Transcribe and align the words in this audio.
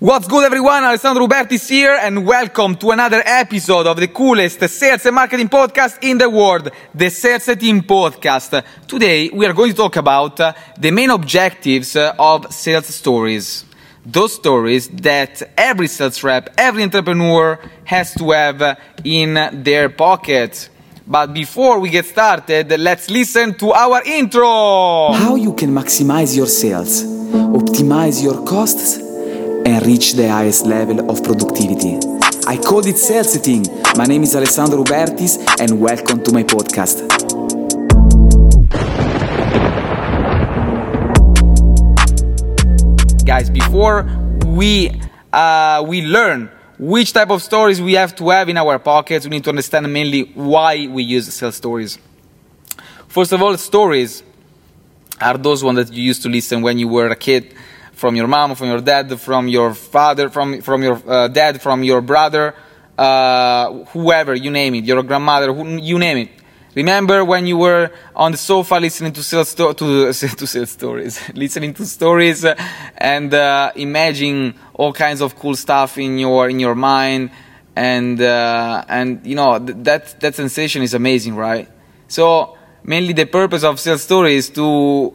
What's 0.00 0.26
good, 0.26 0.44
everyone? 0.44 0.82
Alessandro 0.82 1.26
Ruberti 1.26 1.52
is 1.52 1.68
here, 1.68 1.94
and 2.00 2.24
welcome 2.24 2.74
to 2.76 2.90
another 2.90 3.22
episode 3.22 3.86
of 3.86 3.98
the 3.98 4.08
coolest 4.08 4.66
sales 4.66 5.04
and 5.04 5.14
marketing 5.14 5.50
podcast 5.50 5.98
in 6.00 6.16
the 6.16 6.30
world, 6.30 6.70
the 6.94 7.10
Sales 7.10 7.44
Team 7.58 7.82
Podcast. 7.82 8.64
Today, 8.88 9.28
we 9.28 9.44
are 9.44 9.52
going 9.52 9.72
to 9.72 9.76
talk 9.76 9.96
about 9.96 10.40
uh, 10.40 10.54
the 10.78 10.90
main 10.90 11.10
objectives 11.10 11.96
uh, 11.96 12.14
of 12.18 12.50
sales 12.50 12.86
stories. 12.86 13.66
Those 14.06 14.32
stories 14.32 14.88
that 14.88 15.42
every 15.54 15.86
sales 15.86 16.24
rep, 16.24 16.48
every 16.56 16.82
entrepreneur 16.82 17.58
has 17.84 18.14
to 18.14 18.30
have 18.30 18.62
uh, 18.62 18.76
in 19.04 19.62
their 19.62 19.90
pocket. 19.90 20.70
But 21.06 21.34
before 21.34 21.78
we 21.78 21.90
get 21.90 22.06
started, 22.06 22.70
let's 22.80 23.10
listen 23.10 23.52
to 23.58 23.72
our 23.72 24.00
intro. 24.06 25.12
How 25.12 25.34
you 25.34 25.52
can 25.52 25.74
maximize 25.74 26.34
your 26.34 26.46
sales, 26.46 27.04
optimize 27.04 28.22
your 28.22 28.42
costs, 28.46 29.09
and 29.66 29.84
reach 29.86 30.14
the 30.14 30.28
highest 30.28 30.66
level 30.66 31.10
of 31.10 31.22
productivity. 31.22 31.98
I 32.46 32.56
call 32.56 32.86
it 32.86 32.96
sales 32.96 33.32
setting. 33.32 33.64
My 33.96 34.04
name 34.04 34.22
is 34.22 34.34
Alessandro 34.34 34.82
Rubertis, 34.82 35.38
and 35.60 35.80
welcome 35.80 36.22
to 36.24 36.32
my 36.32 36.42
podcast. 36.42 37.08
guys 43.30 43.48
before 43.48 44.02
we 44.44 44.90
uh, 45.32 45.84
we 45.86 46.02
learn 46.02 46.50
which 46.80 47.12
type 47.12 47.30
of 47.30 47.40
stories 47.40 47.80
we 47.80 47.92
have 47.92 48.12
to 48.12 48.28
have 48.30 48.48
in 48.48 48.56
our 48.56 48.76
pockets 48.80 49.24
we 49.24 49.30
need 49.30 49.44
to 49.44 49.50
understand 49.50 49.92
mainly 49.92 50.22
why 50.34 50.88
we 50.88 51.04
use 51.04 51.32
sales 51.32 51.54
stories 51.54 51.96
first 53.06 53.30
of 53.30 53.40
all 53.40 53.56
stories 53.56 54.24
are 55.20 55.38
those 55.38 55.62
ones 55.62 55.76
that 55.76 55.94
you 55.94 56.02
used 56.02 56.22
to 56.22 56.28
listen 56.28 56.60
when 56.60 56.76
you 56.76 56.88
were 56.88 57.06
a 57.06 57.14
kid 57.14 57.54
from 58.00 58.16
your 58.16 58.26
mom 58.26 58.54
from 58.54 58.68
your 58.68 58.80
dad 58.80 59.04
from 59.20 59.46
your 59.48 59.74
father 59.74 60.28
from 60.30 60.60
from 60.62 60.82
your 60.82 60.96
uh, 61.06 61.28
dad 61.28 61.60
from 61.60 61.84
your 61.84 62.00
brother 62.00 62.54
uh, 62.98 63.84
whoever 63.92 64.34
you 64.34 64.50
name 64.50 64.74
it 64.74 64.84
your 64.84 65.02
grandmother 65.02 65.52
who, 65.52 65.62
you 65.90 65.98
name 65.98 66.18
it 66.24 66.30
Remember 66.74 67.24
when 67.24 67.46
you 67.46 67.56
were 67.56 67.90
on 68.14 68.30
the 68.30 68.38
sofa 68.38 68.76
listening 68.76 69.12
to 69.12 69.22
sales 69.24 69.48
sto- 69.48 69.72
to, 69.72 70.12
to 70.12 70.46
sales 70.46 70.70
stories, 70.70 71.20
listening 71.34 71.74
to 71.74 71.84
stories 71.84 72.44
uh, 72.44 72.54
and 72.96 73.34
uh, 73.34 73.72
imagining 73.74 74.54
all 74.74 74.92
kinds 74.92 75.20
of 75.20 75.36
cool 75.36 75.56
stuff 75.56 75.98
in 75.98 76.18
your 76.18 76.48
in 76.48 76.60
your 76.60 76.76
mind, 76.76 77.30
and 77.74 78.20
uh, 78.20 78.84
and 78.88 79.26
you 79.26 79.34
know 79.34 79.58
th- 79.58 79.78
that 79.82 80.20
that 80.20 80.34
sensation 80.36 80.82
is 80.82 80.94
amazing, 80.94 81.34
right? 81.34 81.68
So 82.06 82.56
mainly 82.84 83.14
the 83.14 83.26
purpose 83.26 83.64
of 83.64 83.80
sales 83.80 84.02
stories 84.02 84.44
is 84.44 84.50
to 84.50 85.12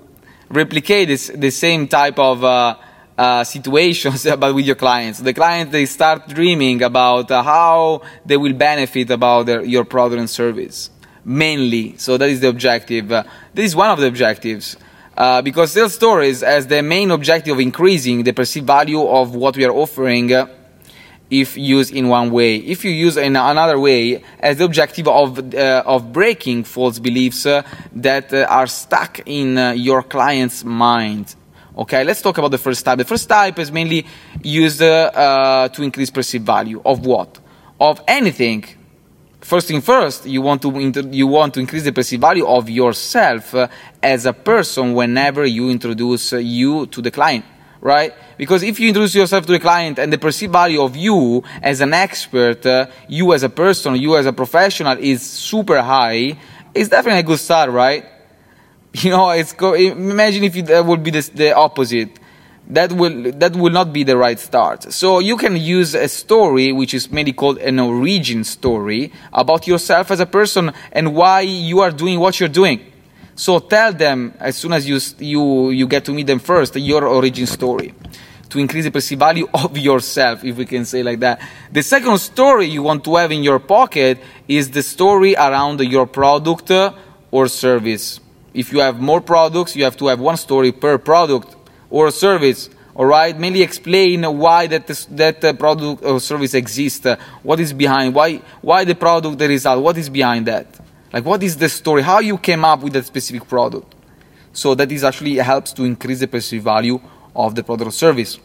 replicate 0.50 1.08
this 1.08 1.28
the 1.28 1.52
same 1.52 1.88
type 1.88 2.20
of 2.20 2.44
uh, 2.44 2.76
uh, 3.18 3.44
situations, 3.44 4.28
but 4.40 4.54
with 4.54 4.66
your 4.66 4.76
clients. 4.76 5.20
The 5.20 5.34
clients 5.34 5.72
they 5.72 5.86
start 5.86 6.28
dreaming 6.28 6.84
about 6.84 7.32
uh, 7.32 7.44
how 7.44 8.02
they 8.26 8.38
will 8.38 8.54
benefit 8.54 9.10
about 9.10 9.46
their, 9.46 9.64
your 9.64 9.86
product 9.86 10.20
and 10.20 10.30
service 10.30 10.90
mainly. 11.26 11.98
So 11.98 12.18
that 12.18 12.30
is 12.30 12.40
the 12.40 12.50
objective. 12.50 13.12
Uh, 13.12 13.24
this 13.54 13.66
is 13.66 13.76
one 13.76 13.90
of 13.90 14.00
the 14.00 14.08
objectives. 14.08 14.78
Uh, 15.18 15.42
because 15.42 15.72
sales 15.72 15.94
stories 15.94 16.44
as 16.44 16.68
the 16.68 16.84
main 16.84 17.10
objective 17.10 17.54
of 17.54 17.60
increasing 17.60 18.24
the 18.24 18.34
perceived 18.34 18.68
value 18.68 19.02
of 19.02 19.34
what 19.34 19.56
we 19.56 19.64
are 19.64 19.72
offering 19.72 20.32
uh, 20.34 20.46
if 21.30 21.58
used 21.58 21.94
in 21.94 22.08
one 22.08 22.32
way. 22.32 22.58
If 22.58 22.86
you 22.86 22.92
use 22.92 23.18
in 23.18 23.36
another 23.36 23.80
way, 23.80 24.24
as 24.40 24.58
the 24.58 24.66
objective 24.66 25.08
of, 25.08 25.54
uh, 25.54 25.84
of 25.86 26.14
breaking 26.14 26.64
false 26.64 27.00
beliefs 27.00 27.46
uh, 27.46 27.64
that 27.94 28.34
uh, 28.34 28.46
are 28.50 28.68
stuck 28.68 29.22
in 29.26 29.78
your 29.78 30.04
client's 30.04 30.64
mind. 30.64 31.36
Okay, 31.78 32.04
let's 32.04 32.22
talk 32.22 32.38
about 32.38 32.52
the 32.52 32.58
first 32.58 32.86
type. 32.86 32.98
The 32.98 33.06
first 33.06 33.28
type 33.28 33.60
is 33.60 33.72
mainly 33.72 34.06
used 34.42 34.80
to 34.80 35.72
increase 35.80 36.10
perceived 36.10 36.46
value 36.46 36.82
of 36.86 37.06
what? 37.06 37.40
Of 37.80 38.02
anything 38.08 38.64
first 39.46 39.68
thing 39.68 39.80
first, 39.80 40.26
you 40.26 40.42
want 40.42 40.62
to 40.64 40.76
inter- 40.80 41.08
you 41.12 41.28
want 41.28 41.54
to 41.54 41.60
increase 41.60 41.84
the 41.84 41.92
perceived 41.92 42.22
value 42.22 42.48
of 42.48 42.68
yourself 42.68 43.54
uh, 43.54 43.68
as 44.02 44.26
a 44.26 44.34
person 44.34 44.94
whenever 44.94 45.46
you 45.46 45.70
introduce 45.70 46.34
uh, 46.34 46.38
you 46.38 46.88
to 46.88 47.02
the 47.02 47.12
client, 47.12 47.46
right? 47.86 48.16
Because 48.36 48.64
if 48.64 48.80
you 48.80 48.88
introduce 48.88 49.14
yourself 49.14 49.46
to 49.46 49.54
a 49.54 49.60
client 49.60 50.00
and 50.00 50.12
the 50.12 50.18
perceived 50.18 50.52
value 50.52 50.82
of 50.82 50.96
you 50.96 51.44
as 51.62 51.82
an 51.82 51.94
expert, 51.94 52.66
uh, 52.66 52.88
you 53.08 53.32
as 53.32 53.44
a 53.44 53.50
person, 53.50 53.96
you 53.96 54.18
as 54.18 54.26
a 54.26 54.34
professional 54.34 54.98
is 55.00 55.22
super 55.22 55.80
high, 55.84 56.36
it's 56.74 56.90
definitely 56.90 57.20
a 57.20 57.24
good 57.24 57.40
start, 57.40 57.70
right? 57.70 58.04
You 58.94 59.12
know, 59.12 59.30
it's 59.30 59.54
go- 59.54 59.74
imagine 59.76 60.46
if 60.46 60.56
it, 60.56 60.66
that 60.68 60.86
would 60.86 61.04
be 61.04 61.12
the, 61.12 61.30
the 61.36 61.56
opposite 61.56 62.18
that 62.70 62.92
will 62.94 63.32
that 63.34 63.54
will 63.56 63.72
not 63.72 63.94
be 63.94 64.04
the 64.04 64.18
right 64.18 64.40
start. 64.40 64.92
So 64.92 65.20
you 65.20 65.38
can 65.38 65.56
use 65.58 65.94
a 65.94 66.08
story 66.08 66.72
which 66.72 66.94
is 66.94 67.12
mainly 67.12 67.34
called 67.34 67.58
an 67.60 67.78
origin 67.78 68.44
story 68.46 69.12
about 69.34 69.68
yourself 69.68 70.10
as 70.12 70.20
a 70.22 70.26
person 70.26 70.72
and 70.94 71.14
why 71.14 71.42
you 71.42 71.82
are 71.82 71.92
doing 71.92 72.20
what 72.20 72.40
you're 72.40 72.56
doing. 72.64 72.80
So 73.36 73.60
tell 73.60 73.92
them 73.92 74.34
as 74.40 74.56
soon 74.56 74.72
as 74.72 74.88
you 74.88 74.98
you 75.20 75.70
you 75.72 75.88
get 75.88 76.06
to 76.06 76.14
meet 76.14 76.28
them 76.28 76.40
first 76.40 76.76
your 76.78 77.06
origin 77.06 77.46
story. 77.46 77.94
To 78.50 78.60
increase 78.60 78.86
the 78.86 78.92
perceived 78.92 79.20
value 79.20 79.48
of 79.54 79.78
yourself, 79.78 80.46
if 80.46 80.56
we 80.56 80.66
can 80.66 80.86
say 80.86 81.04
like 81.04 81.20
that. 81.20 81.42
The 81.72 81.84
second 81.84 82.18
story 82.20 82.68
you 82.68 82.84
want 82.84 83.04
to 83.04 83.16
have 83.18 83.32
in 83.34 83.44
your 83.44 83.60
pocket 83.60 84.20
is 84.48 84.72
the 84.72 84.82
story 84.82 85.36
around 85.36 85.82
your 85.82 86.08
product 86.08 86.72
or 87.32 87.48
service. 87.50 88.22
If 88.54 88.72
you 88.72 88.80
have 88.80 89.02
more 89.02 89.20
products, 89.20 89.76
you 89.76 89.84
have 89.84 89.98
to 89.98 90.08
have 90.08 90.22
one 90.22 90.38
story 90.38 90.72
per 90.72 90.98
product 90.98 91.54
or 91.90 92.12
service. 92.12 92.70
All 92.96 93.06
right? 93.06 93.38
Mainly 93.38 93.62
explain 93.62 94.24
why 94.38 94.68
that 94.68 94.88
that 95.12 95.44
uh, 95.44 95.52
product 95.52 96.06
or 96.06 96.22
service 96.22 96.54
exists. 96.54 97.06
What 97.44 97.60
is 97.60 97.74
behind 97.74 98.16
why 98.16 98.40
why 98.62 98.86
the 98.86 98.96
product 98.96 99.38
the 99.38 99.50
result 99.50 99.84
what 99.84 99.98
is 99.98 100.08
behind 100.08 100.46
that 100.46 100.85
like 101.16 101.24
what 101.24 101.42
is 101.44 101.56
the 101.56 101.70
story? 101.70 102.02
How 102.02 102.20
you 102.20 102.38
came 102.38 102.66
up 102.66 102.84
with 102.84 102.92
that 102.92 103.06
specific 103.06 103.48
product? 103.48 103.96
So 104.52 104.76
that 104.76 104.92
is 104.92 105.06
actually 105.06 105.36
helps 105.36 105.72
to 105.72 105.86
increase 105.86 106.20
the 106.20 106.28
perceived 106.28 106.66
value 106.66 107.00
of 107.34 107.56
the 107.56 107.64
product 107.64 107.88
or 107.88 107.92
service. 107.92 108.38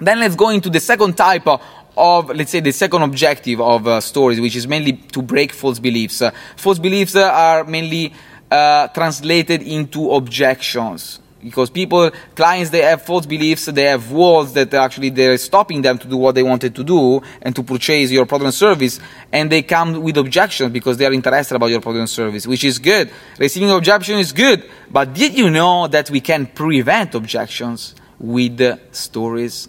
Then 0.00 0.20
let's 0.20 0.34
go 0.34 0.48
into 0.48 0.70
the 0.70 0.80
second 0.80 1.18
type 1.18 1.46
of, 1.46 2.30
let's 2.30 2.50
say 2.50 2.60
the 2.60 2.72
second 2.72 3.02
objective 3.02 3.60
of 3.60 3.86
uh, 3.86 4.00
stories 4.00 4.40
which 4.40 4.56
is 4.56 4.66
mainly 4.66 4.94
to 4.94 5.20
break 5.20 5.52
false 5.52 5.78
beliefs. 5.78 6.22
Uh, 6.22 6.30
false 6.56 6.78
beliefs 6.78 7.14
uh, 7.14 7.28
are 7.28 7.64
mainly 7.64 8.14
uh, 8.50 8.88
translated 8.88 9.60
into 9.60 10.12
objections 10.12 11.20
because 11.42 11.70
people 11.70 12.10
clients 12.34 12.70
they 12.70 12.82
have 12.82 13.02
false 13.02 13.26
beliefs 13.26 13.66
they 13.66 13.84
have 13.84 14.10
walls 14.10 14.52
that 14.54 14.72
actually 14.74 15.10
they're 15.10 15.36
stopping 15.36 15.82
them 15.82 15.98
to 15.98 16.06
do 16.06 16.16
what 16.16 16.34
they 16.34 16.42
wanted 16.42 16.74
to 16.74 16.84
do 16.84 17.20
and 17.42 17.54
to 17.54 17.62
purchase 17.62 18.10
your 18.10 18.24
product 18.26 18.46
and 18.46 18.54
service 18.54 19.00
and 19.32 19.50
they 19.50 19.62
come 19.62 20.02
with 20.02 20.16
objections 20.16 20.72
because 20.72 20.96
they 20.96 21.04
are 21.04 21.12
interested 21.12 21.56
about 21.56 21.66
your 21.66 21.80
product 21.80 22.00
and 22.00 22.10
service 22.10 22.46
which 22.46 22.64
is 22.64 22.78
good. 22.78 23.10
Receiving 23.38 23.70
objection 23.70 24.18
is 24.18 24.32
good 24.32 24.68
but 24.90 25.12
did 25.12 25.36
you 25.36 25.50
know 25.50 25.88
that 25.88 26.10
we 26.10 26.20
can 26.20 26.46
prevent 26.46 27.14
objections 27.14 27.94
with 28.18 28.60
stories? 28.94 29.68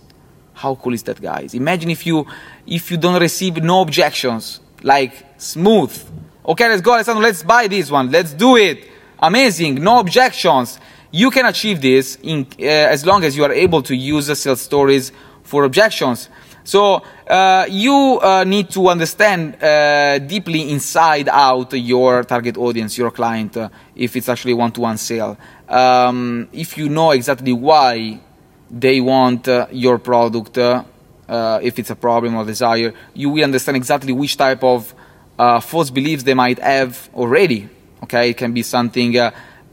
How 0.54 0.76
cool 0.76 0.94
is 0.94 1.04
that 1.04 1.20
guys? 1.20 1.54
Imagine 1.56 1.90
if 1.90 2.06
you 2.06 2.26
if 2.68 2.92
you 2.92 2.98
don't 2.98 3.20
receive 3.20 3.58
no 3.64 3.82
objections 3.82 4.60
like 4.84 5.14
smooth. 5.38 5.92
Okay 6.46 6.68
let's 6.68 6.82
go 6.82 6.94
Alessandro 6.94 7.24
let's 7.24 7.42
buy 7.42 7.68
this 7.68 7.90
one. 7.90 8.12
Let's 8.12 8.34
do 8.34 8.58
it. 8.58 8.90
Amazing. 9.20 9.76
No 9.76 10.00
objections 10.00 10.80
you 11.14 11.30
can 11.30 11.46
achieve 11.46 11.80
this 11.80 12.18
in, 12.24 12.48
uh, 12.60 12.66
as 12.66 13.06
long 13.06 13.24
as 13.24 13.38
you 13.38 13.44
are 13.44 13.54
able 13.54 13.84
to 13.84 13.96
use 13.96 14.26
the 14.26 14.36
sales 14.36 14.62
stories 14.62 15.12
for 15.44 15.64
objections. 15.64 16.28
So 16.64 17.04
uh, 17.28 17.68
you 17.70 18.20
uh, 18.20 18.44
need 18.46 18.72
to 18.72 18.88
understand 18.88 19.62
uh, 19.62 20.18
deeply 20.18 20.72
inside 20.72 21.30
out 21.30 21.72
your 21.74 22.24
target 22.24 22.58
audience, 22.58 22.98
your 22.98 23.12
client, 23.12 23.56
uh, 23.56 23.70
if 23.96 24.16
it's 24.16 24.28
actually 24.28 24.56
one-to-one 24.56 24.98
sale. 24.98 25.38
Um, 25.70 26.50
if 26.52 26.78
you 26.80 26.90
know 26.90 27.12
exactly 27.12 27.54
why 27.54 28.20
they 28.72 29.00
want 29.00 29.48
uh, 29.48 29.68
your 29.72 30.00
product, 30.00 30.58
if 30.58 31.78
it's 31.80 31.92
a 31.92 31.96
problem 31.96 32.36
or 32.36 32.46
desire, 32.46 32.92
you 33.14 33.30
will 33.30 33.44
understand 33.44 33.78
exactly 33.78 34.14
which 34.14 34.36
type 34.36 34.64
of 34.64 34.96
false 35.62 35.92
beliefs 35.92 36.24
they 36.24 36.34
might 36.34 36.60
have 36.60 37.10
already. 37.14 37.70
Okay, 38.04 38.32
it 38.32 38.38
can 38.38 38.52
be 38.52 38.64
something 38.64 39.16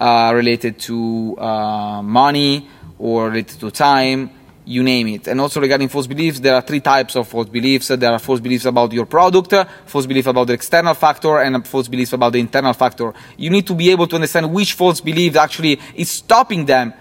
uh, 0.01 0.33
related 0.35 0.79
to 0.79 1.37
uh, 1.39 2.01
money 2.03 2.67
or 2.99 3.29
related 3.29 3.61
to 3.61 3.71
time, 3.71 4.31
you 4.65 4.83
name 4.83 5.09
it. 5.09 5.29
And 5.29 5.41
also 5.41 5.61
regarding 5.61 5.89
false 5.89 6.07
beliefs, 6.07 6.41
there 6.41 6.55
are 6.55 6.63
three 6.63 6.81
types 6.81 7.17
of 7.17 7.29
false 7.29 7.49
beliefs. 7.49 7.89
There 7.89 8.11
are 8.11 8.19
false 8.19 8.41
beliefs 8.41 8.65
about 8.65 8.93
your 8.93 9.07
product, 9.07 9.53
false 9.87 10.07
belief 10.07 10.27
about 10.27 10.47
the 10.47 10.55
external 10.55 10.95
factor, 10.95 11.39
and 11.39 11.67
false 11.67 11.89
beliefs 11.89 12.13
about 12.13 12.33
the 12.33 12.41
internal 12.41 12.73
factor. 12.73 13.13
You 13.37 13.51
need 13.51 13.67
to 13.67 13.75
be 13.75 13.91
able 13.91 14.07
to 14.07 14.15
understand 14.15 14.53
which 14.53 14.73
false 14.73 15.01
belief 15.01 15.37
actually 15.37 15.79
is 15.95 16.11
stopping 16.11 16.65
them. 16.65 16.95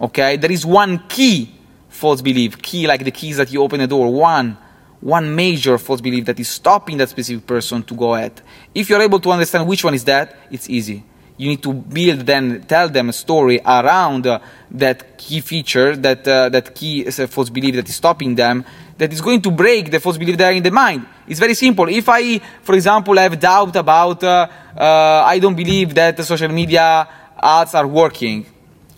Okay, 0.00 0.36
there 0.36 0.52
is 0.52 0.66
one 0.66 1.06
key 1.08 1.54
false 1.88 2.20
belief, 2.20 2.60
key 2.60 2.86
like 2.86 3.04
the 3.04 3.10
keys 3.10 3.36
that 3.36 3.52
you 3.52 3.62
open 3.62 3.80
the 3.80 3.86
door, 3.86 4.12
one 4.12 4.58
one 5.00 5.34
major 5.34 5.78
false 5.78 6.00
belief 6.00 6.26
that 6.26 6.38
is 6.38 6.48
stopping 6.48 6.96
that 6.96 7.08
specific 7.08 7.44
person 7.44 7.82
to 7.82 7.92
go 7.92 8.14
ahead. 8.14 8.40
If 8.72 8.88
you're 8.88 9.02
able 9.02 9.18
to 9.18 9.32
understand 9.32 9.66
which 9.66 9.82
one 9.82 9.94
is 9.94 10.04
that, 10.04 10.36
it's 10.48 10.70
easy 10.70 11.02
you 11.42 11.48
need 11.48 11.62
to 11.62 11.72
build 11.72 12.20
then 12.20 12.62
tell 12.68 12.88
them 12.88 13.08
a 13.08 13.12
story 13.12 13.58
around 13.66 14.28
uh, 14.28 14.38
that 14.70 15.18
key 15.18 15.40
feature, 15.40 15.96
that 15.96 16.26
uh, 16.28 16.48
that 16.48 16.72
key 16.72 17.04
uh, 17.04 17.26
false 17.26 17.50
belief 17.50 17.74
that 17.74 17.88
is 17.88 17.96
stopping 17.96 18.36
them, 18.36 18.64
that 18.96 19.12
is 19.12 19.20
going 19.20 19.42
to 19.42 19.50
break 19.50 19.90
the 19.90 19.98
false 19.98 20.16
belief 20.18 20.36
there 20.36 20.52
in 20.52 20.62
the 20.62 20.70
mind. 20.70 21.04
It's 21.26 21.40
very 21.40 21.54
simple. 21.54 21.88
If 21.88 22.08
I, 22.08 22.38
for 22.38 22.76
example, 22.76 23.16
have 23.16 23.40
doubt 23.40 23.74
about, 23.74 24.22
uh, 24.22 24.46
uh, 24.76 25.24
I 25.26 25.40
don't 25.40 25.56
believe 25.56 25.94
that 25.94 26.24
social 26.24 26.48
media 26.48 27.08
ads 27.42 27.74
are 27.74 27.88
working. 27.88 28.46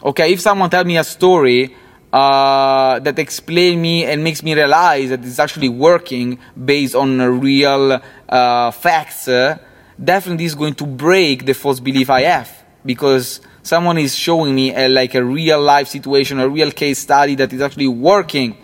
Okay, 0.02 0.34
if 0.34 0.40
someone 0.40 0.68
tell 0.68 0.84
me 0.84 0.98
a 0.98 1.04
story 1.04 1.74
uh, 2.12 2.98
that 2.98 3.18
explain 3.18 3.80
me 3.80 4.04
and 4.04 4.22
makes 4.22 4.42
me 4.42 4.52
realize 4.54 5.08
that 5.08 5.24
it's 5.24 5.38
actually 5.38 5.70
working 5.70 6.38
based 6.62 6.94
on 6.94 7.40
real 7.40 8.02
facts, 8.28 9.30
definitely 10.02 10.44
is 10.44 10.54
going 10.54 10.74
to 10.74 10.86
break 10.86 11.46
the 11.46 11.54
false 11.54 11.80
belief 11.80 12.10
I 12.10 12.22
have 12.22 12.64
because 12.84 13.40
someone 13.62 13.98
is 13.98 14.14
showing 14.14 14.54
me 14.54 14.74
a, 14.74 14.88
like 14.88 15.14
a 15.14 15.24
real 15.24 15.60
life 15.60 15.88
situation, 15.88 16.38
a 16.40 16.48
real 16.48 16.70
case 16.70 16.98
study 16.98 17.34
that 17.36 17.52
is 17.52 17.60
actually 17.60 17.88
working. 17.88 18.56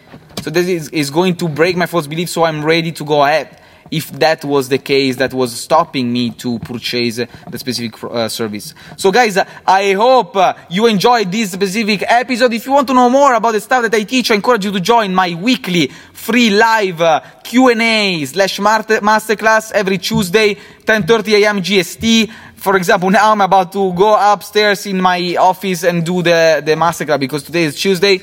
So 0.42 0.50
this 0.50 0.66
is, 0.66 0.88
is 0.90 1.10
going 1.10 1.36
to 1.36 1.48
break 1.48 1.76
my 1.76 1.86
false 1.86 2.06
belief, 2.06 2.28
so 2.30 2.44
I'm 2.44 2.64
ready 2.64 2.92
to 2.92 3.04
go 3.04 3.24
ahead 3.24 3.59
if 3.90 4.10
that 4.12 4.44
was 4.44 4.68
the 4.68 4.78
case 4.78 5.16
that 5.16 5.34
was 5.34 5.58
stopping 5.58 6.12
me 6.12 6.30
to 6.30 6.58
purchase 6.60 7.16
the 7.16 7.58
specific 7.58 8.02
uh, 8.04 8.28
service. 8.28 8.74
So 8.96 9.10
guys, 9.10 9.38
I 9.66 9.92
hope 9.92 10.36
uh, 10.36 10.54
you 10.68 10.86
enjoyed 10.86 11.32
this 11.32 11.52
specific 11.52 12.04
episode. 12.06 12.52
If 12.52 12.66
you 12.66 12.72
want 12.72 12.88
to 12.88 12.94
know 12.94 13.10
more 13.10 13.34
about 13.34 13.52
the 13.52 13.60
stuff 13.60 13.82
that 13.82 13.94
I 13.94 14.04
teach, 14.04 14.30
I 14.30 14.34
encourage 14.34 14.64
you 14.64 14.72
to 14.72 14.80
join 14.80 15.14
my 15.14 15.34
weekly 15.34 15.88
free 16.12 16.50
live 16.50 17.00
uh, 17.00 17.20
Q&A 17.42 18.24
slash 18.26 18.58
masterclass 18.58 19.72
every 19.72 19.98
Tuesday, 19.98 20.54
10.30 20.54 21.42
a.m. 21.42 21.60
GST 21.60 22.30
for 22.60 22.76
example, 22.76 23.08
now 23.08 23.32
I'm 23.32 23.40
about 23.40 23.72
to 23.72 23.92
go 23.94 24.14
upstairs 24.14 24.84
in 24.84 25.00
my 25.00 25.34
office 25.36 25.82
and 25.82 26.04
do 26.04 26.20
the, 26.20 26.62
the 26.62 26.72
masterclass 26.72 27.18
because 27.18 27.42
today 27.42 27.62
is 27.62 27.80
Tuesday 27.80 28.20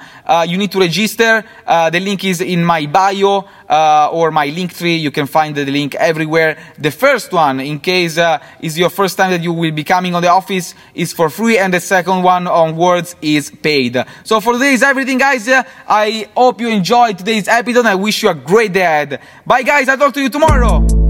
you 0.47 0.57
need 0.57 0.71
to 0.71 0.79
register. 0.79 1.43
Uh, 1.65 1.89
the 1.89 1.99
link 1.99 2.23
is 2.25 2.41
in 2.41 2.63
my 2.63 2.85
bio 2.85 3.45
uh, 3.69 4.09
or 4.11 4.31
my 4.31 4.47
link 4.47 4.71
You 4.91 5.11
can 5.11 5.27
find 5.27 5.55
the 5.55 5.65
link 5.65 5.95
everywhere. 5.95 6.57
The 6.77 6.91
first 6.91 7.31
one, 7.31 7.59
in 7.59 7.79
case 7.79 8.17
uh, 8.17 8.39
is 8.59 8.77
your 8.77 8.89
first 8.89 9.17
time 9.17 9.31
that 9.31 9.41
you 9.41 9.53
will 9.53 9.71
be 9.71 9.83
coming 9.83 10.15
on 10.15 10.21
the 10.21 10.29
office, 10.29 10.75
is 10.93 11.13
for 11.13 11.29
free, 11.29 11.57
and 11.57 11.73
the 11.73 11.79
second 11.79 12.23
one 12.23 12.47
onwards 12.47 13.15
is 13.21 13.49
paid. 13.49 14.03
So 14.23 14.39
for 14.39 14.53
today 14.53 14.73
is 14.73 14.83
everything, 14.83 15.17
guys. 15.17 15.47
Uh, 15.47 15.63
I 15.87 16.29
hope 16.35 16.61
you 16.61 16.69
enjoyed 16.69 17.17
today's 17.17 17.47
episode. 17.47 17.85
I 17.85 17.95
wish 17.95 18.23
you 18.23 18.29
a 18.29 18.35
great 18.35 18.73
day 18.73 18.81
ahead. 18.81 19.19
Bye, 19.45 19.63
guys. 19.63 19.89
I'll 19.89 19.97
talk 19.97 20.13
to 20.13 20.21
you 20.21 20.29
tomorrow. 20.29 21.02